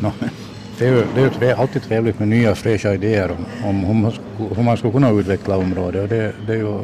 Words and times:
No, 0.00 0.12
det 0.78 0.86
är 0.86 0.90
ju, 0.90 1.04
det 1.14 1.46
är 1.46 1.48
ju 1.48 1.52
alltid 1.52 1.82
trevligt 1.82 2.18
med 2.18 2.28
nya 2.28 2.54
fräscha 2.54 2.94
idéer 2.94 3.30
om, 3.30 3.68
om 3.68 3.84
hur, 3.84 3.94
man, 3.94 4.12
hur 4.56 4.62
man 4.62 4.76
skulle 4.76 4.92
kunna 4.92 5.10
utveckla 5.10 5.56
området. 5.56 6.02
Och 6.02 6.08
det, 6.08 6.34
det 6.46 6.52
är 6.52 6.56
ju 6.56 6.80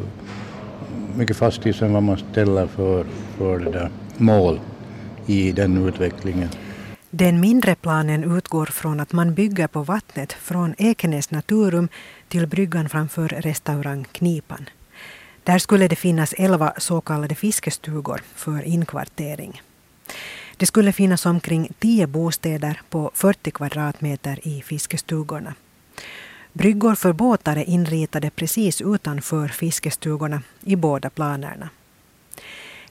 mycket 1.15 1.37
fastigt 1.37 1.81
än 1.81 1.93
vad 1.93 2.03
man 2.03 2.17
ställer 2.17 2.67
för, 2.67 3.05
för 3.37 3.59
det 3.59 3.71
där 3.71 3.89
mål 4.17 4.59
i 5.25 5.51
den 5.51 5.87
utvecklingen. 5.87 6.49
Den 7.09 7.39
mindre 7.39 7.75
planen 7.75 8.37
utgår 8.37 8.65
från 8.65 8.99
att 8.99 9.13
man 9.13 9.33
bygger 9.33 9.67
på 9.67 9.83
vattnet 9.83 10.33
från 10.33 10.75
Ekenäs 10.77 11.31
naturum 11.31 11.89
till 12.27 12.47
bryggan 12.47 12.89
framför 12.89 13.27
restaurang 13.27 14.05
Knipan. 14.11 14.69
Där 15.43 15.59
skulle 15.59 15.87
det 15.87 15.95
finnas 15.95 16.33
elva 16.33 16.73
så 16.77 17.01
kallade 17.01 17.35
fiskestugor 17.35 18.21
för 18.35 18.63
inkvartering. 18.63 19.61
Det 20.57 20.65
skulle 20.65 20.93
finnas 20.93 21.25
omkring 21.25 21.69
tio 21.79 22.07
bostäder 22.07 22.81
på 22.89 23.11
40 23.13 23.51
kvadratmeter 23.51 24.47
i 24.47 24.61
fiskestugorna. 24.61 25.53
Bryggor 26.53 26.95
för 26.95 27.13
båtar 27.13 27.55
är 27.55 27.69
inritade 27.69 28.29
precis 28.29 28.81
utanför 28.81 29.47
fiskestugorna 29.47 30.41
i 30.61 30.75
båda 30.75 31.09
planerna. 31.09 31.69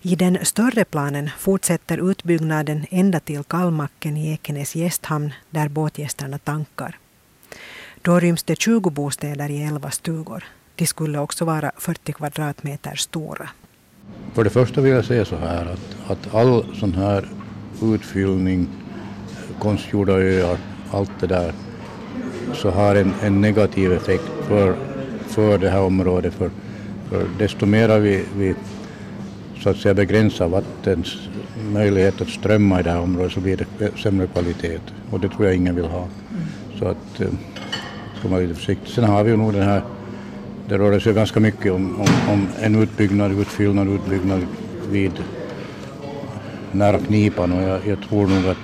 I 0.00 0.16
den 0.16 0.38
större 0.42 0.84
planen 0.84 1.30
fortsätter 1.38 2.10
utbyggnaden 2.10 2.86
ända 2.90 3.20
till 3.20 3.44
Kallmacken 3.44 4.16
i 4.16 4.32
Ekenäs 4.32 4.76
gästhamn 4.76 5.32
där 5.50 5.68
båtgästerna 5.68 6.38
tankar. 6.38 6.98
Då 8.02 8.20
ryms 8.20 8.42
det 8.42 8.60
20 8.60 8.90
bostäder 8.90 9.50
i 9.50 9.62
11 9.62 9.90
stugor. 9.90 10.44
De 10.74 10.86
skulle 10.86 11.18
också 11.18 11.44
vara 11.44 11.72
40 11.76 12.12
kvadratmeter 12.12 12.94
stora. 12.94 13.48
För 14.34 14.44
det 14.44 14.50
första 14.50 14.80
vill 14.80 14.92
jag 14.92 15.04
säga 15.04 15.24
så 15.24 15.36
här 15.36 15.66
att, 15.66 16.10
att 16.10 16.34
all 16.34 16.76
sån 16.80 16.92
här 16.92 17.28
utfyllning, 17.82 18.68
konstgjorda 19.58 20.12
öar, 20.12 20.58
allt 20.90 21.10
det 21.20 21.26
där 21.26 21.52
så 22.54 22.70
har 22.70 22.94
en, 22.94 23.12
en 23.22 23.40
negativ 23.40 23.92
effekt 23.92 24.24
för, 24.48 24.74
för 25.26 25.58
det 25.58 25.70
här 25.70 25.80
området. 25.80 26.34
För, 26.34 26.50
för 27.08 27.26
desto 27.38 27.66
mer 27.66 27.98
vi, 27.98 28.24
vi 28.36 28.54
så 29.62 29.70
att 29.70 29.76
säga 29.76 29.94
begränsar 29.94 30.48
vattens 30.48 31.28
möjlighet 31.72 32.20
att 32.20 32.28
strömma 32.28 32.80
i 32.80 32.82
det 32.82 32.90
här 32.90 33.00
området 33.00 33.32
så 33.32 33.40
blir 33.40 33.66
det 33.78 33.98
sämre 34.02 34.26
kvalitet 34.26 34.78
och 35.10 35.20
det 35.20 35.28
tror 35.28 35.46
jag 35.46 35.56
ingen 35.56 35.74
vill 35.74 35.84
ha. 35.84 36.08
Så 36.78 36.86
att 36.86 37.20
eh, 37.20 37.28
ska 38.18 38.28
man 38.28 38.30
vara 38.30 38.40
lite 38.40 38.54
försiktig. 38.54 38.94
Sen 38.94 39.04
har 39.04 39.24
vi 39.24 39.30
ju 39.30 39.36
nog 39.36 39.52
den 39.52 39.62
här, 39.62 39.82
det 40.68 40.78
rör 40.78 40.98
sig 40.98 41.14
ganska 41.14 41.40
mycket 41.40 41.72
om, 41.72 42.00
om, 42.00 42.32
om 42.32 42.48
en 42.60 42.82
utbyggnad, 42.82 43.40
utfyllnad, 43.40 43.88
utbyggnad 43.88 44.46
vid 44.90 45.12
nära 46.72 46.98
knipan 46.98 47.52
och 47.52 47.62
jag, 47.62 47.80
jag 47.86 48.00
tror 48.08 48.26
nog 48.26 48.46
att, 48.46 48.56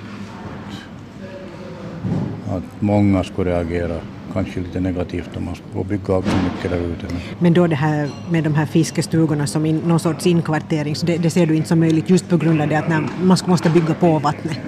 att 2.56 2.62
många 2.81 3.25
skulle 3.25 3.51
reagera 3.51 3.97
kanske 4.33 4.61
lite 4.61 4.81
negativt 4.81 5.37
om 5.37 5.45
man 5.45 5.55
skulle 5.55 5.84
bygga 5.84 6.14
av 6.14 6.23
så 6.23 6.36
mycket 6.36 6.70
där 6.70 6.79
ute. 6.79 7.14
Men 7.39 7.55
då 7.55 7.67
det 7.67 7.77
här 7.77 8.09
med 8.31 8.45
de 8.45 8.55
här 8.55 8.67
fiskestugorna 8.67 9.47
som 9.47 9.67
in, 9.67 9.79
någon 9.79 10.01
sorts 10.01 10.27
inkvartering, 10.27 10.97
så 10.97 11.06
det, 11.06 11.17
det, 11.17 11.31
ser 11.31 11.47
du 11.47 11.56
inte 11.56 11.69
som 11.69 11.81
möjligt 11.81 12.11
just 12.11 12.29
på 12.29 12.36
grund 12.36 12.61
av 12.61 12.69
det 12.69 12.79
att 12.79 12.89
när 12.89 13.09
man 13.23 13.39
måste 13.47 13.70
bygga 13.70 13.95
på 13.95 14.19
vattnet? 14.19 14.59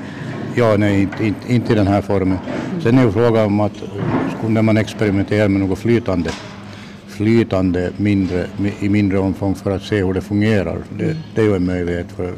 Ja, 0.54 0.76
nej, 0.76 1.02
inte, 1.02 1.26
inte, 1.26 1.52
inte 1.52 1.72
i 1.72 1.76
den 1.76 1.86
här 1.86 2.02
formen. 2.02 2.38
Sen 2.82 2.98
är 2.98 3.04
ju 3.04 3.12
frågan 3.12 3.46
om 3.46 3.60
att 3.60 3.82
skulle 4.38 4.62
man 4.62 4.76
experimentera 4.76 5.48
med 5.48 5.60
något 5.60 5.78
flytande 5.78 6.30
flytande 7.20 7.90
mindre, 7.96 8.46
i 8.80 8.88
mindre 8.88 9.18
omfång 9.18 9.54
för 9.54 9.70
att 9.70 9.82
se 9.82 10.04
hur 10.04 10.14
det 10.14 10.20
fungerar. 10.20 10.78
Det, 10.98 11.16
det 11.34 11.40
är 11.40 11.44
ju 11.44 11.56
en 11.56 11.66
möjlighet 11.66 12.12
för 12.12 12.34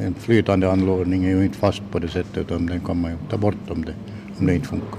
en 0.00 0.14
flytande 0.14 0.72
anordning 0.72 1.24
är 1.24 1.28
ju 1.28 1.44
inte 1.44 1.58
fast 1.58 1.82
på 1.90 1.98
det 1.98 2.08
sättet 2.08 2.36
utan 2.36 2.66
den 2.66 2.80
kan 2.80 3.00
man 3.00 3.10
ju 3.10 3.16
ta 3.30 3.36
bort 3.36 3.70
om 3.70 3.84
det, 3.84 3.94
om 4.38 4.46
det 4.46 4.54
inte 4.54 4.68
funkar. 4.68 4.98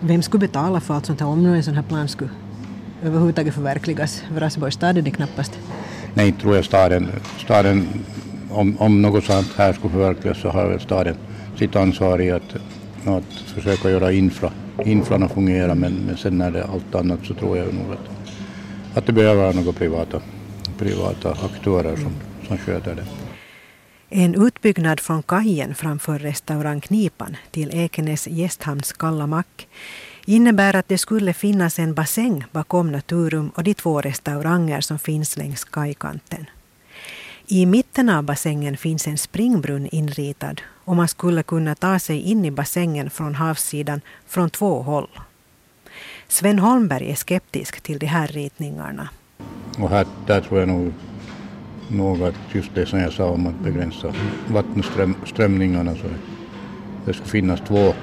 Vem 0.00 0.22
skulle 0.22 0.40
betala 0.40 0.80
för 0.80 0.94
allt 0.94 1.06
sånt 1.06 1.20
här 1.20 1.28
om 1.28 1.42
nu 1.42 1.56
en 1.56 1.62
sån 1.62 1.74
här 1.74 1.82
plan 1.82 2.08
skulle 2.08 2.30
överhuvudtaget 3.02 3.54
förverkligas? 3.54 4.22
För 4.32 4.40
Raseborgs 4.40 4.74
stad 4.74 4.98
är 4.98 5.02
det 5.02 5.10
knappast. 5.10 5.58
Nej, 6.14 6.28
inte 6.28 6.40
tror 6.40 6.56
jag 6.56 6.64
staden, 6.64 7.08
staden 7.38 7.88
om, 8.50 8.76
om 8.78 9.02
något 9.02 9.24
sånt 9.24 9.52
här 9.56 9.72
skulle 9.72 9.92
förverkligas 9.92 10.38
så 10.38 10.48
har 10.48 10.68
väl 10.68 10.80
staden 10.80 11.16
sitt 11.58 11.76
ansvar 11.76 12.20
i 12.20 12.30
att, 12.30 12.56
att 13.04 13.34
försöka 13.46 13.90
göra 13.90 14.12
infra, 14.12 14.50
infran 14.84 15.22
att 15.22 15.32
fungera 15.32 15.74
men, 15.74 15.92
men 16.06 16.16
sen 16.16 16.38
när 16.38 16.50
det 16.50 16.58
är 16.58 16.72
allt 16.72 16.94
annat 16.94 17.18
så 17.24 17.34
tror 17.34 17.58
jag 17.58 17.74
nog 17.74 17.92
att, 17.92 18.08
att 18.98 19.06
det 19.06 19.12
behöver 19.12 19.42
vara 19.42 19.52
några 19.52 19.72
privata, 19.72 20.20
privata 20.78 21.30
aktörer 21.30 21.96
som, 21.96 22.12
som 22.48 22.58
sköter 22.58 22.94
det. 22.94 23.23
En 24.16 24.34
utbyggnad 24.34 25.00
från 25.00 25.22
kajen 25.22 25.74
framför 25.74 26.18
restaurang 26.18 26.80
Knipan 26.80 27.36
till 27.50 27.70
Ekenäs 27.74 28.26
gästhamns 28.26 28.92
Kalla 28.92 29.26
Mack 29.26 29.68
innebär 30.24 30.76
att 30.76 30.88
det 30.88 30.98
skulle 30.98 31.32
finnas 31.34 31.78
en 31.78 31.94
bassäng 31.94 32.44
bakom 32.52 32.92
Naturum 32.92 33.48
och 33.54 33.64
de 33.64 33.74
två 33.74 34.00
restauranger 34.00 34.80
som 34.80 34.98
finns 34.98 35.36
längs 35.36 35.64
kajkanten. 35.64 36.46
I 37.46 37.66
mitten 37.66 38.08
av 38.08 38.24
bassängen 38.24 38.76
finns 38.76 39.06
en 39.06 39.18
springbrunn 39.18 39.86
inritad 39.86 40.60
och 40.84 40.96
man 40.96 41.08
skulle 41.08 41.42
kunna 41.42 41.74
ta 41.74 41.98
sig 41.98 42.20
in 42.20 42.44
i 42.44 42.50
bassängen 42.50 43.10
från 43.10 43.34
havssidan 43.34 44.00
från 44.26 44.50
två 44.50 44.82
håll. 44.82 45.08
Sven 46.28 46.58
Holmberg 46.58 47.10
är 47.10 47.16
skeptisk 47.16 47.80
till 47.80 47.98
de 47.98 48.06
här 48.06 48.28
ritningarna. 48.28 49.08
Och 49.78 49.90
här, 49.90 50.06
där 50.26 50.40
tror 50.40 50.60
jag 50.60 50.68
nog 50.68 50.92
något, 51.88 52.34
just 52.52 52.74
det 52.74 52.86
som 52.86 52.98
jag 52.98 53.12
sa 53.12 53.24
om 53.24 53.46
att 53.46 53.60
begränsa 53.60 54.12
vattenströmningarna. 54.48 55.94
Så 55.94 56.06
det 57.04 57.12
ska 57.14 57.24
finnas 57.24 57.60
två, 57.60 57.94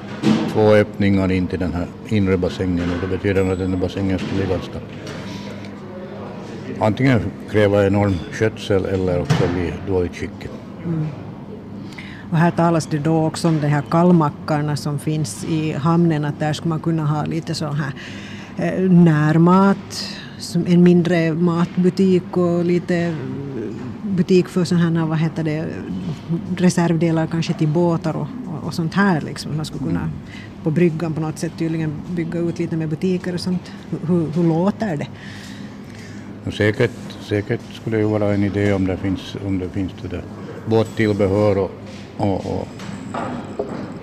två 0.54 0.74
öppningar 0.74 1.32
in 1.32 1.48
till 1.48 1.60
den 1.60 1.74
här 1.74 1.88
inre 2.08 2.38
bassängen 2.38 2.90
och 2.92 3.02
det 3.02 3.18
betyder 3.18 3.52
att 3.52 3.60
den 3.60 3.74
här 3.74 3.78
bassängen 3.78 4.20
skulle 4.20 4.46
ganska 4.46 4.80
antingen 6.80 7.22
kräva 7.52 7.86
enorm 7.86 8.16
skötsel 8.32 8.86
eller 8.86 9.22
också 9.22 9.48
bli 9.54 9.74
dåligt 9.88 10.16
skick. 10.16 10.50
Mm. 10.86 11.08
Och 12.32 12.38
här 12.38 12.52
talas 12.52 12.86
det 12.86 13.00
då 13.00 13.26
också 13.26 13.48
om 13.48 13.62
de 13.62 13.68
här 13.68 13.84
kallmackarna 13.90 14.76
som 14.76 15.00
finns 15.00 15.46
i 15.46 15.72
hamnen, 15.72 16.26
att 16.26 16.40
där 16.40 16.54
skulle 16.54 16.70
man 16.70 16.80
kunna 16.80 17.06
ha 17.06 17.26
lite 17.26 17.56
så 17.56 17.66
här 17.66 17.94
eh, 18.58 18.92
närmat, 18.92 20.18
en 20.68 20.84
mindre 20.84 21.34
matbutik 21.34 22.38
och 22.38 22.66
lite 22.66 23.16
butik 24.12 24.48
för 24.48 24.64
sådana 24.64 25.00
här, 25.00 25.08
vad 25.08 25.18
heter 25.18 25.44
det, 25.44 25.68
reservdelar 26.58 27.28
kanske 27.28 27.54
till 27.54 27.68
båtar 27.68 28.16
och, 28.16 28.28
och, 28.48 28.68
och 28.68 28.74
sånt 28.74 28.94
här. 28.94 29.22
Liksom. 29.22 29.58
Man 29.58 29.66
skulle 29.66 29.84
kunna 29.84 30.10
på 30.64 30.72
bryggan 30.72 31.14
på 31.14 31.22
något 31.22 31.40
sätt 31.40 31.52
tydligen 31.58 31.94
bygga 32.16 32.40
ut 32.40 32.60
lite 32.60 32.78
med 32.78 32.90
butiker 32.90 33.34
och 33.34 33.40
sånt. 33.40 33.72
Hur, 34.08 34.28
hur 34.28 34.44
låter 34.44 34.98
det? 34.98 35.08
Och 36.46 36.54
säkert, 36.54 36.92
säkert 37.22 37.62
skulle 37.74 37.98
det 37.98 38.06
vara 38.06 38.34
en 38.34 38.44
idé 38.44 38.74
om 38.74 38.88
det 38.88 38.98
finns, 38.98 39.36
om 39.46 39.60
det 39.60 39.70
finns 39.70 39.92
det 40.02 40.08
där 40.08 40.24
båttillbehör 40.66 41.58
och, 41.58 41.72
och, 42.18 42.46
och, 42.46 42.68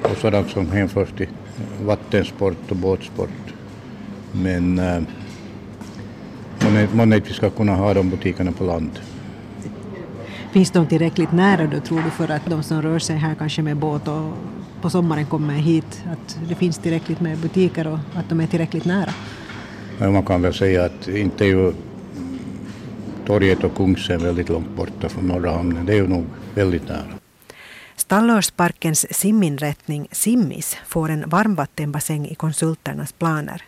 och 0.02 0.16
sådant 0.20 0.50
som 0.50 0.70
hänförs 0.70 1.08
till 1.16 1.28
vattensport 1.84 2.70
och 2.70 2.76
båtsport. 2.76 3.54
Men 4.32 4.78
äh, 4.78 5.02
man 6.94 7.12
inte 7.12 7.34
ska 7.34 7.50
kunna 7.50 7.74
ha 7.74 7.94
de 7.94 8.10
butikerna 8.10 8.52
på 8.52 8.64
land. 8.64 8.91
Finns 10.53 10.70
de 10.70 10.86
tillräckligt 10.86 11.32
nära 11.32 11.66
då 11.66 11.81
tror 11.81 12.03
du 12.03 12.10
för 12.10 12.28
att 12.28 12.47
de 12.47 12.62
som 12.62 12.82
rör 12.82 12.98
sig 12.98 13.16
här 13.16 13.34
kanske 13.34 13.62
med 13.62 13.76
båt 13.76 14.09
och 14.09 14.32
på 14.81 14.91
sommaren 14.91 15.26
kommer 15.26 15.54
hit, 15.54 16.04
att 16.12 16.38
det 16.48 16.54
finns 16.54 16.78
tillräckligt 16.78 17.20
med 17.20 17.38
butiker 17.38 17.86
och 17.86 17.98
att 18.14 18.28
de 18.28 18.41
är 18.41 18.47
tillräckligt 18.47 18.84
nära? 18.84 19.10
Ja, 19.98 20.10
man 20.10 20.22
kan 20.22 20.42
väl 20.42 20.54
säga 20.54 20.84
att 20.84 21.09
inte 21.09 21.44
är 21.44 21.48
ju 21.48 21.72
torget 23.26 23.64
och 23.64 23.76
Kungsen 23.76 24.22
väldigt 24.22 24.48
långt 24.48 24.76
borta 24.76 25.09
från 25.09 25.26
norra 25.28 25.50
hamnen. 25.50 25.86
Det 25.86 25.92
är 25.92 25.97
ju 25.97 26.09
nog 26.09 26.26
väldigt 26.54 26.88
nära. 26.88 27.19
Stallårsparkens 27.97 29.15
siminrättning 29.15 30.09
Simmis 30.12 30.77
får 30.86 31.10
en 31.10 31.28
varmvattenbassäng 31.28 32.27
i 32.27 32.34
konsulternas 32.34 33.12
planer. 33.12 33.62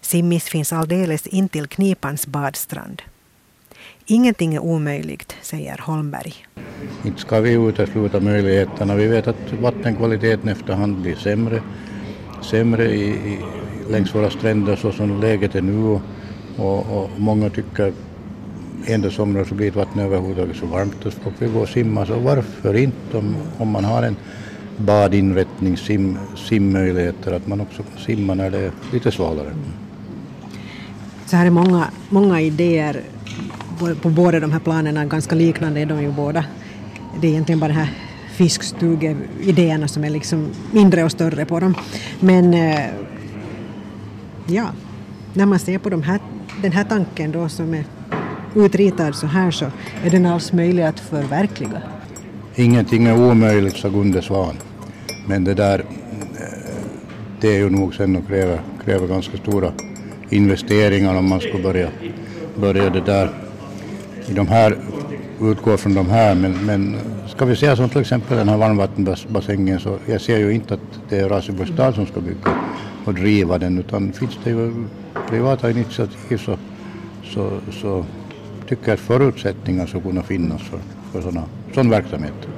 Simmis 0.00 0.44
finns 0.44 0.72
alldeles 0.72 1.26
intill 1.26 1.66
Knipans 1.66 2.26
badstrand. 2.26 3.02
Ingenting 4.08 4.54
är 4.54 4.60
omöjligt, 4.60 5.36
säger 5.42 5.78
Holmberg. 5.78 6.34
Inte 7.04 7.20
ska 7.20 7.40
vi 7.40 7.52
utesluta 7.52 8.20
möjligheterna. 8.20 8.94
Vi 8.94 9.06
vet 9.06 9.28
att 9.28 9.52
vattenkvaliteten 9.62 10.48
efterhand 10.48 10.96
blir 10.96 11.14
sämre, 11.14 11.62
sämre 12.42 12.94
i, 12.94 13.08
i, 13.08 13.38
längs 13.90 14.14
våra 14.14 14.30
stränder 14.30 14.76
så 14.76 14.92
som 14.92 15.20
läget 15.20 15.54
är 15.54 15.62
nu 15.62 16.00
och, 16.56 16.80
och 16.98 17.10
många 17.16 17.50
tycker 17.50 17.92
enda 18.86 19.10
somrar 19.10 19.44
så 19.44 19.54
blir 19.54 19.70
vattnet 19.70 20.04
överhuvudtaget 20.04 20.56
så 20.56 20.66
varmt 20.66 21.06
och 21.06 21.12
folk 21.12 21.42
vill 21.42 21.52
gå 21.52 21.60
och 21.60 21.68
simma 21.68 22.06
så 22.06 22.18
varför 22.18 22.74
inte 22.74 23.16
om, 23.16 23.36
om 23.58 23.68
man 23.68 23.84
har 23.84 24.02
en 24.02 24.16
badinrättning, 24.76 25.76
sim, 25.76 26.18
simmöjligheter, 26.36 27.32
att 27.32 27.46
man 27.46 27.60
också 27.60 27.82
kan 27.82 27.98
simma 27.98 28.34
när 28.34 28.50
det 28.50 28.58
är 28.58 28.72
lite 28.92 29.12
svalare. 29.12 29.54
Så 31.26 31.36
här 31.36 31.46
är 31.46 31.50
många, 31.50 31.90
många 32.10 32.40
idéer 32.40 33.02
på 34.02 34.08
båda 34.08 34.40
de 34.40 34.52
här 34.52 34.58
planerna, 34.58 35.04
ganska 35.04 35.34
liknande 35.34 35.80
är 35.80 35.86
de 35.86 36.02
ju 36.02 36.12
båda. 36.12 36.44
Det 37.20 37.26
är 37.26 37.30
egentligen 37.30 37.60
bara 37.60 37.68
den 37.68 37.76
här 37.76 37.90
fiskstugeidéerna 38.36 39.88
som 39.88 40.04
är 40.04 40.10
liksom 40.10 40.50
mindre 40.72 41.04
och 41.04 41.10
större 41.10 41.44
på 41.44 41.60
dem. 41.60 41.74
Men 42.20 42.54
eh, 42.54 42.86
ja, 44.46 44.66
när 45.34 45.46
man 45.46 45.58
ser 45.58 45.78
på 45.78 45.90
de 45.90 46.02
här, 46.02 46.20
den 46.62 46.72
här 46.72 46.84
tanken 46.84 47.32
då 47.32 47.48
som 47.48 47.74
är 47.74 47.84
utritad 48.54 49.14
så 49.14 49.26
här 49.26 49.50
så 49.50 49.64
är 50.04 50.10
den 50.10 50.26
alls 50.26 50.52
möjlig 50.52 50.82
att 50.82 51.00
förverkliga. 51.00 51.82
Ingenting 52.54 53.06
är 53.06 53.30
omöjligt, 53.30 53.76
sa 53.76 53.88
Gunde 53.88 54.22
Svan. 54.22 54.56
Men 55.26 55.44
det 55.44 55.54
där, 55.54 55.78
eh, 55.78 55.84
det 57.40 57.48
är 57.48 57.58
ju 57.58 57.70
nog 57.70 57.94
sen 57.94 58.16
att 58.16 58.28
kräva, 58.28 58.58
kräva 58.84 59.06
ganska 59.06 59.36
stora 59.36 59.72
investeringar 60.30 61.14
om 61.14 61.28
man 61.28 61.40
ska 61.40 61.58
börja, 61.58 61.88
börja 62.56 62.90
det 62.90 63.00
där 63.00 63.45
i 64.28 64.32
de 64.32 64.48
här, 64.48 64.78
utgår 65.40 65.76
från 65.76 65.94
de 65.94 66.10
här. 66.10 66.34
Men, 66.34 66.52
men 66.66 66.96
ska 67.28 67.44
vi 67.44 67.56
säga 67.56 67.76
som 67.76 67.88
till 67.88 68.00
exempel 68.00 68.36
den 68.36 68.48
här 68.48 68.56
varmvattenbassängen 68.56 69.80
så 69.80 69.98
jag 70.06 70.20
ser 70.20 70.38
ju 70.38 70.50
inte 70.50 70.74
att 70.74 71.00
det 71.08 71.18
är 71.18 71.28
Raseborgs 71.28 71.72
stad 71.72 71.94
som 71.94 72.06
ska 72.06 72.20
bygga 72.20 72.54
och 73.04 73.14
driva 73.14 73.58
den 73.58 73.78
utan 73.78 74.12
finns 74.12 74.38
det 74.44 74.50
ju 74.50 74.86
privata 75.28 75.70
initiativ 75.70 76.38
så, 76.38 76.58
så, 77.24 77.50
så 77.82 78.04
tycker 78.68 78.88
jag 78.88 78.94
att 78.94 79.00
förutsättningar 79.00 79.86
ska 79.86 80.00
kunna 80.00 80.22
finnas 80.22 80.62
för, 80.62 80.78
för 81.12 81.22
sådana, 81.22 81.44
sån 81.74 81.90
verksamhet. 81.90 82.48